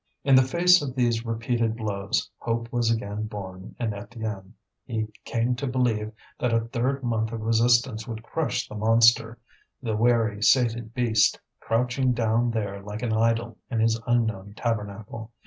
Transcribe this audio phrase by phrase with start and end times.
[0.23, 5.53] In the face of these repeated blows, hope was again born in Étienne; he came
[5.57, 9.37] to believe that a third month of resistance would crush the monster
[9.79, 15.31] the weary, sated beast, crouching down there like an idol in his unknown tabernacle.